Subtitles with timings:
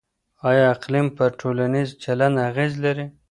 [0.49, 3.05] آيا اقليم پر ټولنيز چلند اغېز لري؟